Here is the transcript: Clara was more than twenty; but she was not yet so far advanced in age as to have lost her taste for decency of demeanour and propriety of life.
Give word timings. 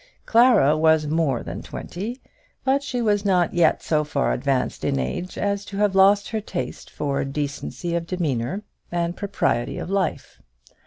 Clara 0.25 0.75
was 0.75 1.05
more 1.05 1.43
than 1.43 1.61
twenty; 1.61 2.19
but 2.63 2.81
she 2.81 3.03
was 3.03 3.23
not 3.23 3.53
yet 3.53 3.83
so 3.83 4.03
far 4.03 4.33
advanced 4.33 4.83
in 4.83 4.97
age 4.97 5.37
as 5.37 5.63
to 5.65 5.77
have 5.77 5.93
lost 5.93 6.29
her 6.29 6.41
taste 6.41 6.89
for 6.89 7.23
decency 7.23 7.93
of 7.93 8.07
demeanour 8.07 8.63
and 8.91 9.15
propriety 9.15 9.77
of 9.77 9.91
life. 9.91 10.41